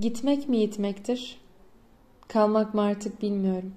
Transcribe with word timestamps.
Gitmek 0.00 0.48
mi 0.48 0.56
yitmektir? 0.56 1.40
Kalmak 2.28 2.74
mı 2.74 2.82
artık 2.82 3.22
bilmiyorum. 3.22 3.74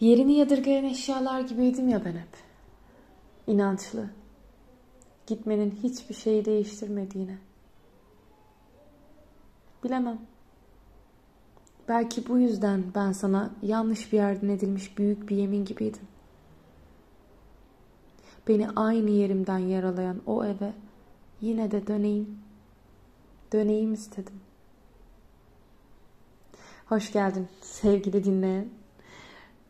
Yerini 0.00 0.32
yadırgayan 0.32 0.84
eşyalar 0.84 1.40
gibiydim 1.40 1.88
ya 1.88 2.04
ben 2.04 2.12
hep. 2.12 2.28
İnançlı. 3.46 4.10
Gitmenin 5.26 5.70
hiçbir 5.82 6.14
şeyi 6.14 6.44
değiştirmediğine. 6.44 7.38
Bilemem. 9.84 10.18
Belki 11.88 12.28
bu 12.28 12.38
yüzden 12.38 12.84
ben 12.94 13.12
sana 13.12 13.50
yanlış 13.62 14.12
bir 14.12 14.16
yerden 14.16 14.48
edilmiş 14.48 14.98
büyük 14.98 15.28
bir 15.28 15.36
yemin 15.36 15.64
gibiydim. 15.64 16.08
Beni 18.48 18.70
aynı 18.70 19.10
yerimden 19.10 19.58
yaralayan 19.58 20.20
o 20.26 20.44
eve 20.44 20.72
yine 21.40 21.70
de 21.70 21.86
döneyim. 21.86 22.51
Döneyim 23.52 23.92
istedim. 23.92 24.40
Hoş 26.86 27.12
geldin 27.12 27.48
sevgili 27.60 28.24
dinleyen. 28.24 28.68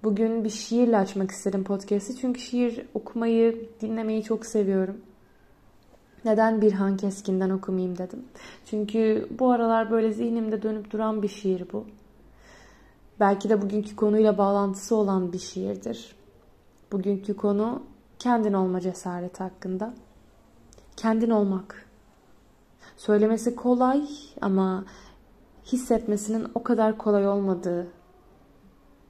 Bugün 0.04 0.44
bir 0.44 0.50
şiirle 0.50 0.98
açmak 0.98 1.30
istedim 1.30 1.64
podcast'i. 1.64 2.16
Çünkü 2.16 2.40
şiir 2.40 2.86
okumayı, 2.94 3.68
dinlemeyi 3.80 4.22
çok 4.22 4.46
seviyorum. 4.46 5.00
Neden 6.24 6.62
Birhan 6.62 6.96
Keskin'den 6.96 7.50
okumayayım 7.50 7.98
dedim. 7.98 8.24
Çünkü 8.66 9.28
bu 9.38 9.50
aralar 9.50 9.90
böyle 9.90 10.12
zihnimde 10.12 10.62
dönüp 10.62 10.90
duran 10.90 11.22
bir 11.22 11.28
şiir 11.28 11.66
bu. 11.72 11.86
Belki 13.20 13.48
de 13.48 13.62
bugünkü 13.62 13.96
konuyla 13.96 14.38
bağlantısı 14.38 14.96
olan 14.96 15.32
bir 15.32 15.38
şiirdir. 15.38 16.16
Bugünkü 16.92 17.36
konu 17.36 17.82
kendin 18.18 18.52
olma 18.52 18.80
cesareti 18.80 19.42
hakkında. 19.42 19.94
Kendin 20.96 21.30
olmak. 21.30 21.91
Söylemesi 22.96 23.56
kolay 23.56 24.08
ama 24.40 24.84
hissetmesinin 25.64 26.46
o 26.54 26.62
kadar 26.62 26.98
kolay 26.98 27.28
olmadığı 27.28 27.86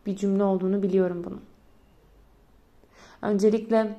bir 0.07 0.17
cümle 0.17 0.45
olduğunu 0.45 0.83
biliyorum 0.83 1.25
bunun. 1.25 1.41
Öncelikle 3.23 3.99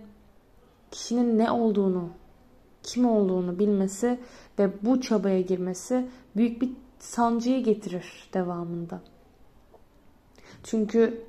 kişinin 0.92 1.40
ne 1.40 1.52
olduğunu, 1.52 2.09
kim 2.84 3.06
olduğunu 3.06 3.59
bilmesi 3.59 4.20
ve 4.59 4.72
bu 4.81 5.02
çabaya 5.02 5.42
girmesi 5.42 6.09
büyük 6.36 6.62
bir 6.62 6.72
sancıyı 7.00 7.64
getirir 7.64 8.30
devamında. 8.34 9.02
Çünkü 10.64 11.22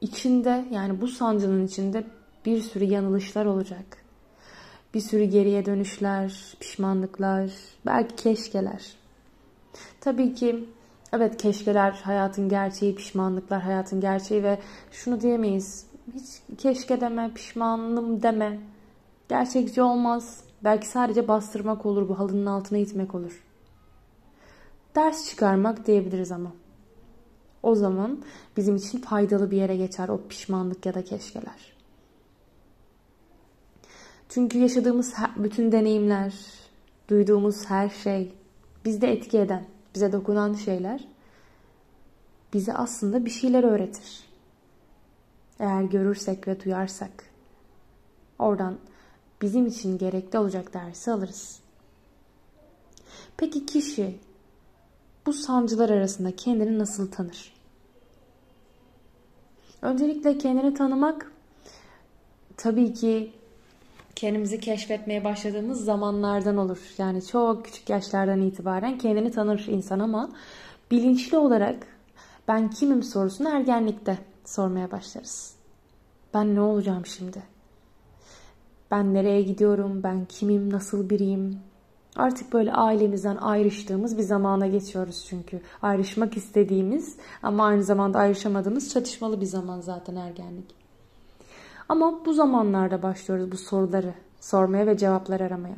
içinde 0.00 0.68
yani 0.70 1.00
bu 1.00 1.08
sancının 1.08 1.66
içinde 1.66 2.04
bir 2.44 2.60
sürü 2.60 2.84
yanılışlar 2.84 3.46
olacak. 3.46 4.07
Bir 4.94 5.00
sürü 5.00 5.24
geriye 5.24 5.66
dönüşler, 5.66 6.56
pişmanlıklar, 6.60 7.50
belki 7.86 8.16
keşkeler. 8.16 8.96
Tabii 10.00 10.34
ki 10.34 10.64
evet 11.12 11.36
keşkeler 11.36 11.90
hayatın 11.92 12.48
gerçeği, 12.48 12.94
pişmanlıklar 12.94 13.62
hayatın 13.62 14.00
gerçeği 14.00 14.42
ve 14.42 14.58
şunu 14.92 15.20
diyemeyiz. 15.20 15.86
Hiç 16.14 16.58
keşke 16.58 17.00
deme, 17.00 17.30
pişmanlım 17.34 18.22
deme. 18.22 18.58
Gerçekçi 19.28 19.82
olmaz. 19.82 20.40
Belki 20.64 20.88
sadece 20.88 21.28
bastırmak 21.28 21.86
olur 21.86 22.08
bu 22.08 22.18
halının 22.18 22.46
altına 22.46 22.78
itmek 22.78 23.14
olur. 23.14 23.44
Ders 24.96 25.30
çıkarmak 25.30 25.86
diyebiliriz 25.86 26.32
ama. 26.32 26.52
O 27.62 27.74
zaman 27.74 28.24
bizim 28.56 28.76
için 28.76 29.00
faydalı 29.00 29.50
bir 29.50 29.56
yere 29.56 29.76
geçer 29.76 30.08
o 30.08 30.20
pişmanlık 30.28 30.86
ya 30.86 30.94
da 30.94 31.04
keşkeler. 31.04 31.77
Çünkü 34.28 34.58
yaşadığımız 34.58 35.14
bütün 35.36 35.72
deneyimler, 35.72 36.34
duyduğumuz 37.08 37.64
her 37.70 37.88
şey, 37.88 38.32
bizde 38.84 39.12
etki 39.12 39.38
eden, 39.38 39.64
bize 39.94 40.12
dokunan 40.12 40.54
şeyler 40.54 41.04
bize 42.52 42.74
aslında 42.74 43.24
bir 43.24 43.30
şeyler 43.30 43.64
öğretir. 43.64 44.28
Eğer 45.58 45.82
görürsek 45.82 46.48
ve 46.48 46.64
duyarsak 46.64 47.24
oradan 48.38 48.78
bizim 49.42 49.66
için 49.66 49.98
gerekli 49.98 50.38
olacak 50.38 50.74
dersi 50.74 51.10
alırız. 51.12 51.60
Peki 53.36 53.66
kişi 53.66 54.18
bu 55.26 55.32
sancılar 55.32 55.90
arasında 55.90 56.36
kendini 56.36 56.78
nasıl 56.78 57.10
tanır? 57.10 57.54
Öncelikle 59.82 60.38
kendini 60.38 60.74
tanımak 60.74 61.32
tabii 62.56 62.94
ki 62.94 63.32
kendimizi 64.18 64.60
keşfetmeye 64.60 65.24
başladığımız 65.24 65.84
zamanlardan 65.84 66.56
olur. 66.56 66.78
Yani 66.98 67.26
çok 67.26 67.64
küçük 67.64 67.90
yaşlardan 67.90 68.40
itibaren 68.40 68.98
kendini 68.98 69.30
tanır 69.30 69.66
insan 69.68 69.98
ama 69.98 70.30
bilinçli 70.90 71.38
olarak 71.38 71.86
ben 72.48 72.70
kimim 72.70 73.02
sorusunu 73.02 73.48
ergenlikte 73.48 74.18
sormaya 74.44 74.90
başlarız. 74.90 75.54
Ben 76.34 76.54
ne 76.54 76.60
olacağım 76.60 77.06
şimdi? 77.06 77.42
Ben 78.90 79.14
nereye 79.14 79.42
gidiyorum? 79.42 80.02
Ben 80.02 80.24
kimim? 80.24 80.72
Nasıl 80.72 81.10
biriyim? 81.10 81.58
Artık 82.16 82.52
böyle 82.52 82.72
ailemizden 82.72 83.36
ayrıştığımız 83.36 84.18
bir 84.18 84.22
zamana 84.22 84.66
geçiyoruz 84.66 85.26
çünkü. 85.28 85.60
Ayrışmak 85.82 86.36
istediğimiz 86.36 87.16
ama 87.42 87.64
aynı 87.66 87.84
zamanda 87.84 88.18
ayrışamadığımız 88.18 88.92
çatışmalı 88.92 89.40
bir 89.40 89.46
zaman 89.46 89.80
zaten 89.80 90.16
ergenlik. 90.16 90.77
Ama 91.88 92.24
bu 92.24 92.32
zamanlarda 92.32 93.02
başlıyoruz 93.02 93.52
bu 93.52 93.56
soruları 93.56 94.14
sormaya 94.40 94.86
ve 94.86 94.96
cevaplar 94.96 95.40
aramaya. 95.40 95.76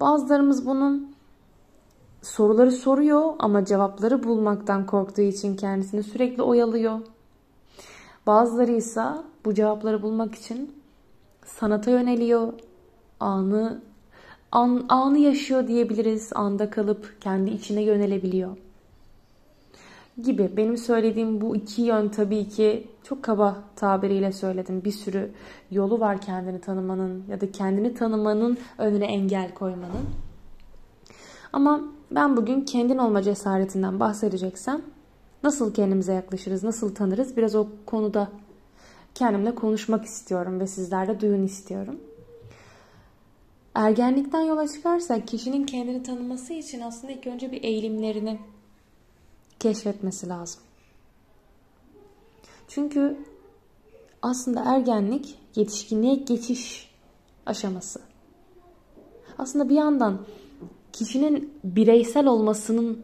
Bazılarımız 0.00 0.66
bunun 0.66 1.16
soruları 2.22 2.72
soruyor 2.72 3.34
ama 3.38 3.64
cevapları 3.64 4.24
bulmaktan 4.24 4.86
korktuğu 4.86 5.22
için 5.22 5.56
kendisini 5.56 6.02
sürekli 6.02 6.42
oyalıyor. 6.42 7.00
Bazıları 8.26 8.72
ise 8.72 9.04
bu 9.44 9.54
cevapları 9.54 10.02
bulmak 10.02 10.34
için 10.34 10.82
sanata 11.44 11.90
yöneliyor. 11.90 12.52
Anı 13.20 13.82
an, 14.52 14.86
anı 14.88 15.18
yaşıyor 15.18 15.66
diyebiliriz. 15.68 16.32
Anda 16.34 16.70
kalıp 16.70 17.20
kendi 17.20 17.50
içine 17.50 17.82
yönelebiliyor. 17.82 18.56
Gibi. 20.22 20.56
Benim 20.56 20.76
söylediğim 20.76 21.40
bu 21.40 21.56
iki 21.56 21.82
yön 21.82 22.08
tabii 22.08 22.48
ki 22.48 22.88
çok 23.02 23.22
kaba 23.22 23.62
tabiriyle 23.76 24.32
söyledim. 24.32 24.84
Bir 24.84 24.92
sürü 24.92 25.30
yolu 25.70 26.00
var 26.00 26.20
kendini 26.20 26.60
tanımanın 26.60 27.24
ya 27.28 27.40
da 27.40 27.52
kendini 27.52 27.94
tanımanın 27.94 28.58
önüne 28.78 29.06
engel 29.06 29.54
koymanın. 29.54 30.06
Ama 31.52 31.80
ben 32.10 32.36
bugün 32.36 32.60
kendin 32.60 32.98
olma 32.98 33.22
cesaretinden 33.22 34.00
bahsedeceksem 34.00 34.82
nasıl 35.42 35.74
kendimize 35.74 36.12
yaklaşırız, 36.12 36.64
nasıl 36.64 36.94
tanırız 36.94 37.36
biraz 37.36 37.54
o 37.54 37.66
konuda 37.86 38.28
kendimle 39.14 39.54
konuşmak 39.54 40.04
istiyorum 40.04 40.60
ve 40.60 40.66
sizler 40.66 41.08
de 41.08 41.20
duyun 41.20 41.42
istiyorum. 41.42 42.00
Ergenlikten 43.74 44.40
yola 44.40 44.68
çıkarsak 44.68 45.28
kişinin 45.28 45.66
kendini 45.66 46.02
tanıması 46.02 46.52
için 46.52 46.80
aslında 46.80 47.12
ilk 47.12 47.26
önce 47.26 47.52
bir 47.52 47.64
eğilimlerini 47.64 48.38
keşfetmesi 49.66 50.28
lazım. 50.28 50.60
Çünkü 52.68 53.16
aslında 54.22 54.62
ergenlik 54.74 55.38
yetişkinliğe 55.54 56.14
geçiş 56.14 56.90
aşaması. 57.46 58.00
Aslında 59.38 59.68
bir 59.68 59.74
yandan 59.74 60.18
kişinin 60.92 61.52
bireysel 61.64 62.26
olmasının 62.26 63.02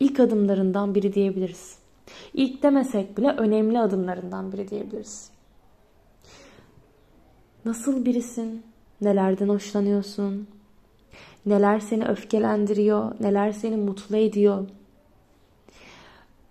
ilk 0.00 0.20
adımlarından 0.20 0.94
biri 0.94 1.14
diyebiliriz. 1.14 1.78
İlk 2.34 2.62
demesek 2.62 3.18
bile 3.18 3.28
önemli 3.28 3.78
adımlarından 3.78 4.52
biri 4.52 4.68
diyebiliriz. 4.68 5.30
Nasıl 7.64 8.04
birisin? 8.04 8.62
Nelerden 9.00 9.48
hoşlanıyorsun? 9.48 10.48
Neler 11.46 11.80
seni 11.80 12.06
öfkelendiriyor? 12.08 13.12
Neler 13.20 13.52
seni 13.52 13.76
mutlu 13.76 14.16
ediyor? 14.16 14.66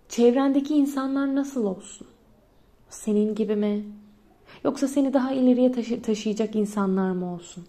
Çevrendeki 0.10 0.76
insanlar 0.76 1.36
nasıl 1.36 1.66
olsun? 1.66 2.08
Senin 2.90 3.36
gibi 3.36 3.56
mi? 3.56 3.84
Yoksa 4.64 4.88
seni 4.88 5.14
daha 5.14 5.32
ileriye 5.32 5.72
taşı 5.72 6.02
taşıyacak 6.02 6.56
insanlar 6.56 7.12
mı 7.12 7.34
olsun? 7.34 7.66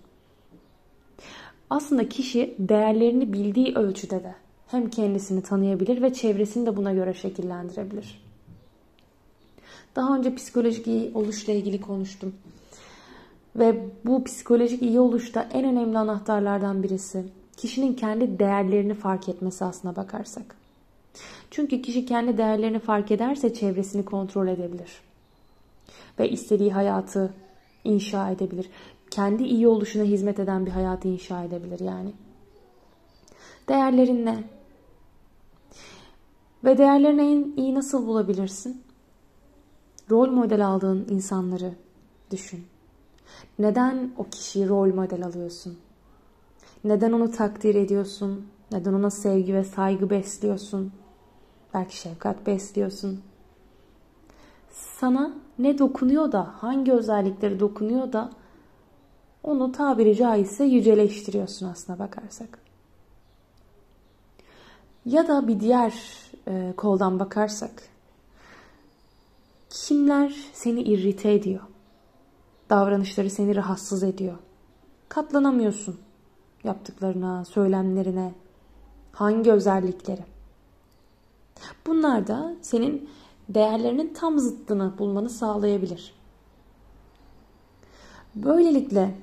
Aslında 1.70 2.08
kişi 2.08 2.54
değerlerini 2.58 3.32
bildiği 3.32 3.74
ölçüde 3.74 4.24
de 4.24 4.34
hem 4.66 4.90
kendisini 4.90 5.42
tanıyabilir 5.42 6.02
ve 6.02 6.12
çevresini 6.12 6.66
de 6.66 6.76
buna 6.76 6.92
göre 6.92 7.14
şekillendirebilir. 7.14 8.22
Daha 9.96 10.16
önce 10.16 10.34
psikolojik 10.34 10.86
iyi 10.86 11.10
oluşla 11.14 11.52
ilgili 11.52 11.80
konuştum. 11.80 12.34
Ve 13.56 13.84
bu 14.04 14.24
psikolojik 14.24 14.82
iyi 14.82 15.00
oluşta 15.00 15.48
en 15.52 15.64
önemli 15.64 15.98
anahtarlardan 15.98 16.82
birisi 16.82 17.24
kişinin 17.56 17.94
kendi 17.94 18.38
değerlerini 18.38 18.94
fark 18.94 19.28
etmesi 19.28 19.64
aslına 19.64 19.96
bakarsak. 19.96 20.65
Çünkü 21.56 21.82
kişi 21.82 22.06
kendi 22.06 22.38
değerlerini 22.38 22.78
fark 22.78 23.10
ederse 23.10 23.54
çevresini 23.54 24.04
kontrol 24.04 24.48
edebilir. 24.48 25.00
Ve 26.18 26.30
istediği 26.30 26.72
hayatı 26.72 27.34
inşa 27.84 28.30
edebilir. 28.30 28.70
Kendi 29.10 29.44
iyi 29.44 29.68
oluşuna 29.68 30.02
hizmet 30.02 30.38
eden 30.38 30.66
bir 30.66 30.70
hayatı 30.70 31.08
inşa 31.08 31.44
edebilir 31.44 31.80
yani. 31.80 32.12
Değerlerin 33.68 34.26
ne? 34.26 34.44
Ve 36.64 36.78
değerlerini 36.78 37.22
en 37.22 37.62
iyi 37.62 37.74
nasıl 37.74 38.06
bulabilirsin? 38.06 38.82
Rol 40.10 40.30
model 40.30 40.66
aldığın 40.66 41.06
insanları 41.10 41.72
düşün. 42.30 42.66
Neden 43.58 44.12
o 44.18 44.24
kişiyi 44.24 44.68
rol 44.68 44.94
model 44.94 45.24
alıyorsun? 45.26 45.78
Neden 46.84 47.12
onu 47.12 47.30
takdir 47.30 47.74
ediyorsun? 47.74 48.46
Neden 48.72 48.92
ona 48.92 49.10
sevgi 49.10 49.54
ve 49.54 49.64
saygı 49.64 50.10
besliyorsun? 50.10 50.92
Belki 51.76 51.96
şefkat 51.96 52.46
besliyorsun. 52.46 53.22
Sana 54.70 55.32
ne 55.58 55.78
dokunuyor 55.78 56.32
da, 56.32 56.54
hangi 56.58 56.92
özellikleri 56.92 57.60
dokunuyor 57.60 58.12
da 58.12 58.30
onu 59.42 59.72
tabiri 59.72 60.16
caizse 60.16 60.64
yüceleştiriyorsun 60.64 61.66
aslına 61.66 61.98
bakarsak. 61.98 62.58
Ya 65.04 65.28
da 65.28 65.48
bir 65.48 65.60
diğer 65.60 65.94
e, 66.48 66.74
koldan 66.76 67.20
bakarsak 67.20 67.88
kimler 69.70 70.36
seni 70.52 70.82
irrite 70.82 71.32
ediyor? 71.32 71.62
Davranışları 72.70 73.30
seni 73.30 73.56
rahatsız 73.56 74.02
ediyor. 74.02 74.36
Katlanamıyorsun 75.08 76.00
yaptıklarına, 76.64 77.44
söylemlerine, 77.44 78.34
hangi 79.12 79.52
özellikleri. 79.52 80.35
Bunlar 81.86 82.26
da 82.26 82.54
senin 82.62 83.10
değerlerinin 83.48 84.14
tam 84.14 84.38
zıttını 84.38 84.98
bulmanı 84.98 85.30
sağlayabilir. 85.30 86.14
Böylelikle 88.34 89.14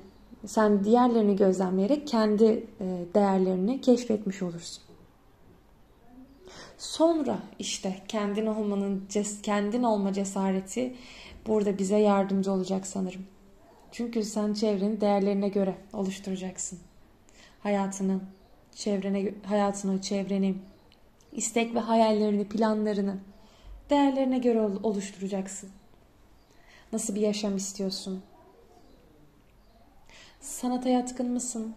sen 0.46 0.84
diğerlerini 0.84 1.36
gözlemleyerek 1.36 2.08
kendi 2.08 2.44
e, 2.80 3.04
değerlerini 3.14 3.80
keşfetmiş 3.80 4.42
olursun. 4.42 4.84
Sonra 6.78 7.38
işte 7.58 8.02
kendin 8.08 8.46
olmanın 8.46 9.08
kendin 9.42 9.82
olma 9.82 10.12
cesareti 10.12 10.94
burada 11.46 11.78
bize 11.78 11.96
yardımcı 11.96 12.52
olacak 12.52 12.86
sanırım. 12.86 13.22
Çünkü 13.92 14.22
sen 14.22 14.54
çevreni 14.54 15.00
değerlerine 15.00 15.48
göre 15.48 15.74
oluşturacaksın. 15.92 16.78
Hayatını, 17.62 18.20
çevrene, 18.74 19.34
hayatını, 19.46 20.00
çevreni, 20.00 20.54
istek 21.34 21.74
ve 21.74 21.78
hayallerini, 21.78 22.48
planlarını 22.48 23.18
değerlerine 23.90 24.38
göre 24.38 24.60
oluşturacaksın. 24.60 25.70
Nasıl 26.92 27.14
bir 27.14 27.20
yaşam 27.20 27.56
istiyorsun? 27.56 28.22
Sanata 30.40 30.88
yatkın 30.88 31.30
mısın? 31.30 31.74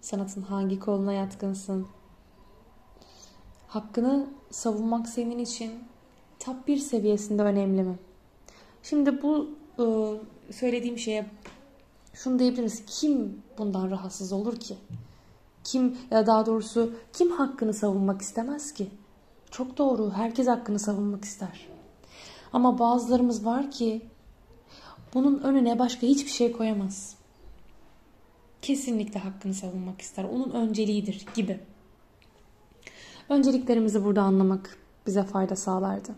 Sanatın 0.00 0.42
hangi 0.42 0.78
koluna 0.78 1.12
yatkınsın? 1.12 1.86
Hakkını 3.68 4.26
savunmak 4.50 5.08
senin 5.08 5.38
için 5.38 5.72
top 6.38 6.68
bir 6.68 6.78
seviyesinde 6.78 7.42
önemli 7.42 7.82
mi? 7.82 7.98
Şimdi 8.82 9.22
bu 9.22 9.50
ıı, 9.78 10.20
söylediğim 10.52 10.98
şeye 10.98 11.26
şunu 12.14 12.38
diyebiliriz. 12.38 12.82
Kim 12.86 13.42
bundan 13.58 13.90
rahatsız 13.90 14.32
olur 14.32 14.60
ki? 14.60 14.76
Kim 15.66 15.98
ya 16.10 16.26
daha 16.26 16.46
doğrusu 16.46 16.92
kim 17.12 17.30
hakkını 17.30 17.74
savunmak 17.74 18.22
istemez 18.22 18.72
ki? 18.74 18.90
Çok 19.50 19.78
doğru. 19.78 20.10
Herkes 20.10 20.46
hakkını 20.46 20.78
savunmak 20.78 21.24
ister. 21.24 21.68
Ama 22.52 22.78
bazılarımız 22.78 23.44
var 23.46 23.70
ki 23.70 24.02
bunun 25.14 25.38
önüne 25.38 25.78
başka 25.78 26.06
hiçbir 26.06 26.30
şey 26.30 26.52
koyamaz. 26.52 27.16
Kesinlikle 28.62 29.20
hakkını 29.20 29.54
savunmak 29.54 30.00
ister. 30.00 30.24
Onun 30.24 30.50
önceliğidir 30.50 31.26
gibi. 31.34 31.60
Önceliklerimizi 33.28 34.04
burada 34.04 34.22
anlamak 34.22 34.78
bize 35.06 35.22
fayda 35.22 35.56
sağlardı. 35.56 36.14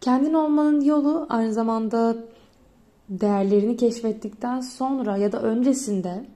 Kendin 0.00 0.34
olmanın 0.34 0.80
yolu 0.80 1.26
aynı 1.28 1.52
zamanda 1.52 2.16
değerlerini 3.08 3.76
keşfettikten 3.76 4.60
sonra 4.60 5.16
ya 5.16 5.32
da 5.32 5.42
öncesinde 5.42 6.26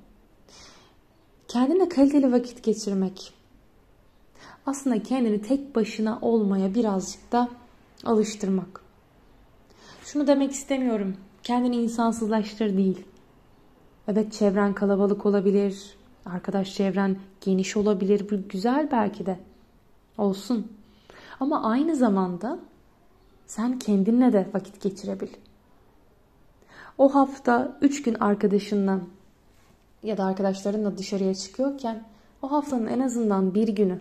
kendine 1.49 1.89
kaliteli 1.89 2.33
vakit 2.33 2.62
geçirmek. 2.62 3.35
Aslında 4.67 5.03
kendini 5.03 5.43
tek 5.43 5.75
başına 5.75 6.19
olmaya 6.23 6.75
birazcık 6.75 7.33
da 7.33 7.49
alıştırmak. 8.05 8.81
Şunu 10.05 10.27
demek 10.27 10.53
istemiyorum. 10.53 11.17
Kendini 11.43 11.77
insansızlaştır 11.77 12.77
değil. 12.77 13.05
Evet 14.09 14.33
çevren 14.33 14.75
kalabalık 14.75 15.27
olabilir. 15.27 15.97
Arkadaş 16.27 16.75
çevren 16.75 17.17
geniş 17.41 17.77
olabilir. 17.77 18.31
Bu 18.31 18.49
güzel 18.49 18.89
belki 18.93 19.27
de. 19.27 19.39
Olsun. 20.19 20.73
Ama 21.41 21.62
aynı 21.62 21.97
zamanda 21.97 22.59
sen 23.47 23.79
kendinle 23.79 24.33
de 24.33 24.49
vakit 24.55 24.83
geçirebil. 24.83 25.29
O 26.99 27.15
hafta 27.15 27.79
3 27.81 28.03
gün 28.03 28.15
arkadaşınla 28.15 29.01
ya 30.03 30.17
da 30.17 30.25
arkadaşlarınla 30.25 30.99
dışarıya 30.99 31.35
çıkıyorken 31.35 32.05
o 32.43 32.53
haftanın 32.53 32.87
en 32.87 33.00
azından 33.00 33.55
bir 33.55 33.69
günü 33.69 34.00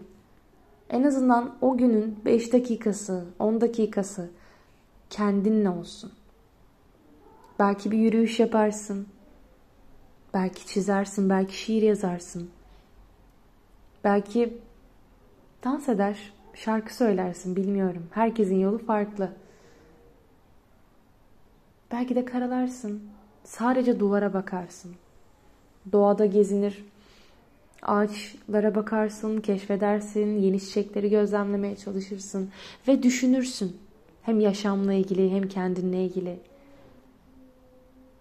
en 0.90 1.04
azından 1.04 1.56
o 1.62 1.78
günün 1.78 2.20
5 2.26 2.54
dakikası, 2.54 3.26
10 3.40 3.62
dakikası 3.62 4.30
kendinle 5.10 5.70
olsun. 5.70 6.12
Belki 7.60 7.92
bir 7.92 7.98
yürüyüş 7.98 8.40
yaparsın. 8.40 9.08
Belki 10.34 10.68
çizersin, 10.68 11.30
belki 11.30 11.58
şiir 11.58 11.82
yazarsın. 11.82 12.50
Belki 14.04 14.58
dans 15.64 15.90
eder, 15.90 16.34
şarkı 16.54 16.96
söylersin 16.96 17.56
bilmiyorum. 17.56 18.08
Herkesin 18.12 18.60
yolu 18.60 18.78
farklı. 18.78 19.34
Belki 21.92 22.16
de 22.16 22.26
karalarsın. 22.26 23.04
Sadece 23.44 24.00
duvara 24.00 24.34
bakarsın. 24.34 24.96
Doğada 25.92 26.26
gezinir. 26.26 26.86
Ağaçlara 27.82 28.76
bakarsın, 28.76 29.42
keşfedersin, 29.42 30.38
yeni 30.38 30.60
çiçekleri 30.60 31.10
gözlemlemeye 31.10 31.76
çalışırsın 31.76 32.50
ve 32.88 33.04
düşünürsün. 33.04 33.78
Hem 34.22 34.40
yaşamla 34.40 34.94
ilgili 34.94 35.32
hem 35.32 35.48
kendinle 35.48 36.06
ilgili 36.06 36.40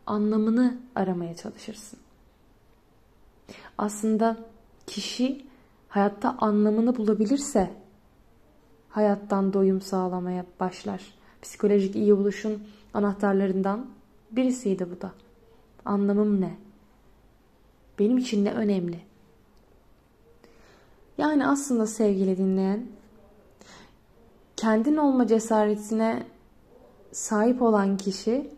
anlamını 0.07 0.77
aramaya 0.95 1.37
çalışırsın. 1.37 1.99
Aslında 3.79 4.37
kişi 4.87 5.45
hayatta 5.89 6.37
anlamını 6.39 6.97
bulabilirse 6.97 7.71
hayattan 8.89 9.53
doyum 9.53 9.81
sağlamaya 9.81 10.47
başlar. 10.61 11.03
Psikolojik 11.43 11.97
iyi 11.97 12.15
oluşun 12.15 12.63
anahtarlarından 12.95 13.87
birisiydi 14.31 14.87
bu 14.91 15.01
da. 15.01 15.13
Anlamım 15.85 16.41
ne? 16.41 16.66
Benim 17.99 18.19
için 18.19 18.45
ne 18.45 18.53
önemli? 18.53 19.01
Yani 21.19 21.47
aslında 21.47 21.87
sevgili 21.87 22.39
dinleyen, 22.39 22.87
kendin 24.57 24.97
olma 24.97 25.27
cesaretine 25.27 26.27
sahip 27.13 27.63
olan 27.63 27.97
kişi 27.97 28.51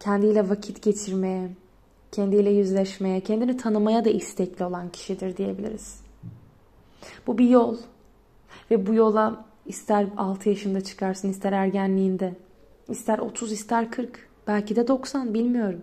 kendiyle 0.00 0.48
vakit 0.48 0.82
geçirmeye, 0.82 1.50
kendiyle 2.12 2.50
yüzleşmeye, 2.50 3.20
kendini 3.20 3.56
tanımaya 3.56 4.04
da 4.04 4.10
istekli 4.10 4.64
olan 4.64 4.88
kişidir 4.88 5.36
diyebiliriz. 5.36 6.00
Bu 7.26 7.38
bir 7.38 7.48
yol 7.48 7.76
ve 8.70 8.86
bu 8.86 8.94
yola 8.94 9.44
ister 9.66 10.06
6 10.16 10.48
yaşında 10.48 10.80
çıkarsın, 10.80 11.30
ister 11.30 11.52
ergenliğinde, 11.52 12.34
ister 12.88 13.18
30, 13.18 13.52
ister 13.52 13.90
40, 13.90 14.28
belki 14.46 14.76
de 14.76 14.88
90 14.88 15.34
bilmiyorum. 15.34 15.82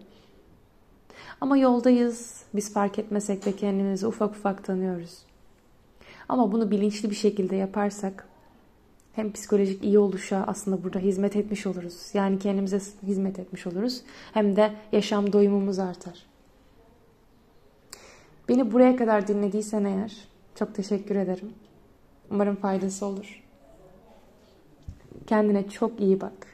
Ama 1.41 1.57
yoldayız. 1.57 2.43
Biz 2.55 2.73
fark 2.73 2.99
etmesek 2.99 3.45
de 3.45 3.55
kendimizi 3.55 4.07
ufak 4.07 4.31
ufak 4.31 4.63
tanıyoruz. 4.63 5.17
Ama 6.29 6.51
bunu 6.51 6.71
bilinçli 6.71 7.09
bir 7.09 7.15
şekilde 7.15 7.55
yaparsak 7.55 8.27
hem 9.13 9.31
psikolojik 9.31 9.83
iyi 9.83 9.99
oluşa 9.99 10.43
aslında 10.47 10.83
burada 10.83 10.99
hizmet 10.99 11.35
etmiş 11.35 11.67
oluruz. 11.67 12.09
Yani 12.13 12.39
kendimize 12.39 12.79
hizmet 13.03 13.39
etmiş 13.39 13.67
oluruz. 13.67 14.01
Hem 14.33 14.55
de 14.55 14.73
yaşam 14.91 15.33
doyumumuz 15.33 15.79
artar. 15.79 16.25
Beni 18.49 18.71
buraya 18.71 18.95
kadar 18.95 19.27
dinlediysen 19.27 19.83
eğer 19.83 20.27
çok 20.55 20.75
teşekkür 20.75 21.15
ederim. 21.15 21.53
Umarım 22.31 22.55
faydası 22.55 23.05
olur. 23.05 23.43
Kendine 25.27 25.69
çok 25.69 25.99
iyi 25.99 26.21
bak. 26.21 26.47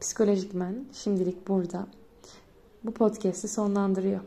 Psikolojik 0.00 0.54
men 0.54 0.84
şimdilik 0.92 1.48
burada. 1.48 1.86
Bu 2.88 2.92
podcast'i 2.92 3.48
sonlandırıyor. 3.48 4.20